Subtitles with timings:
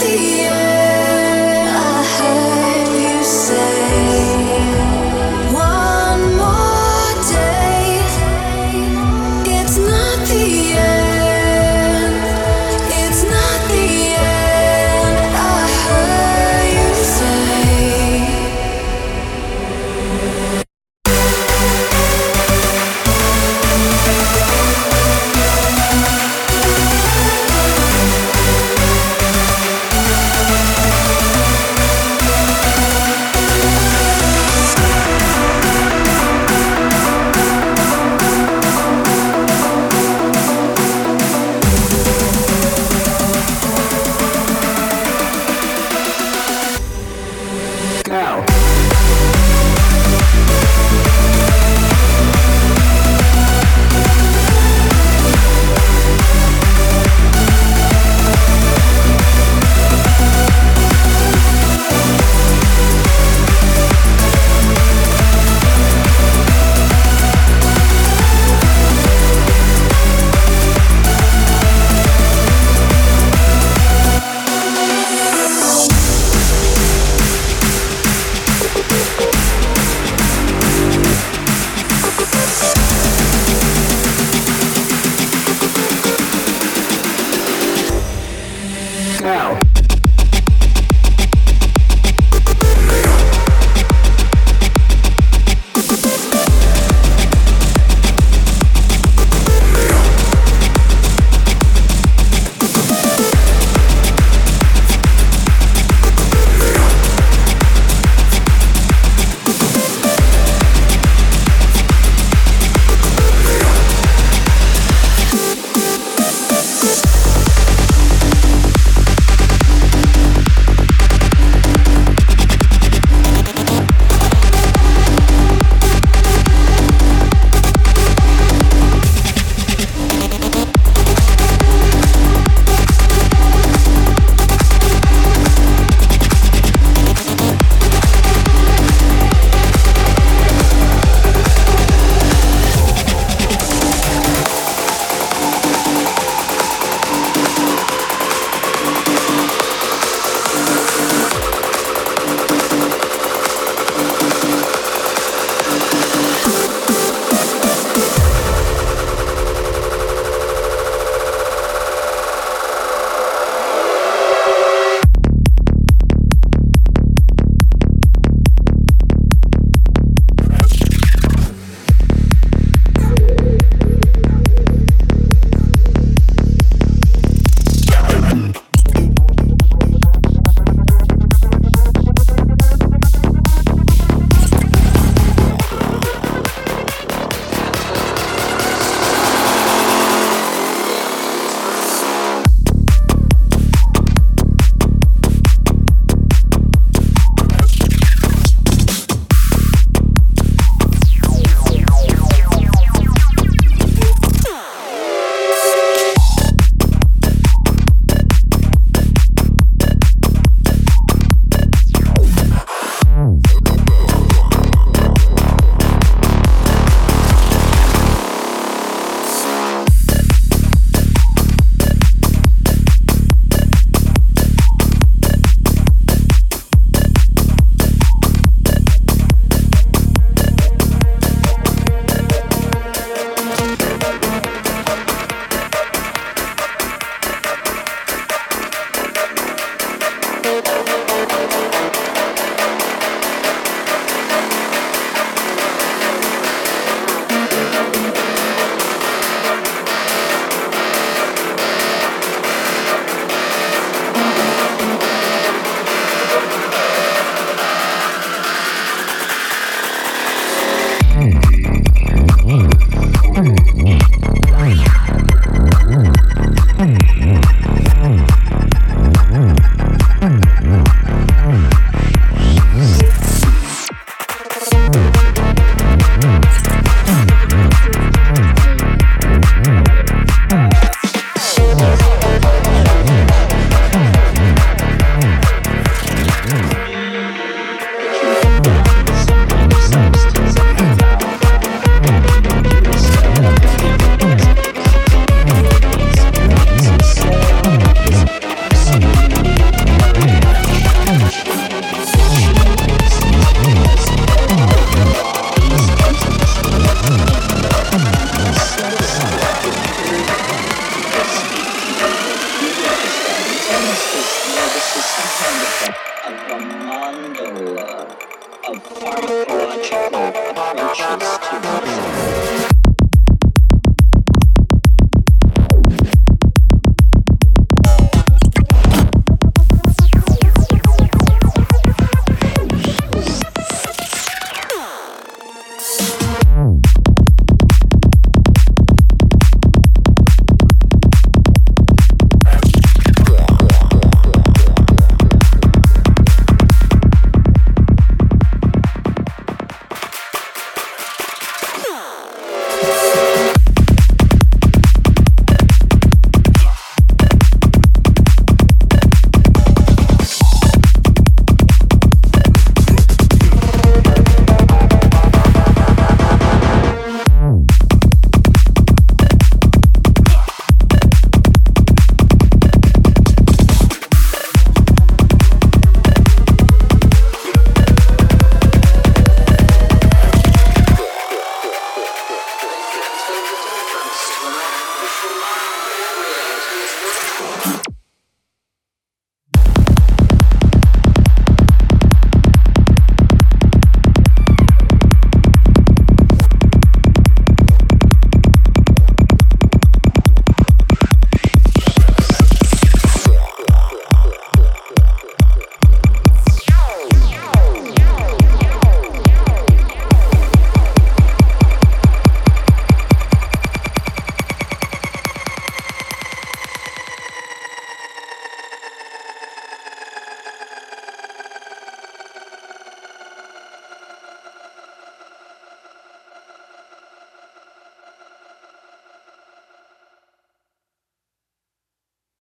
[0.00, 0.69] the end.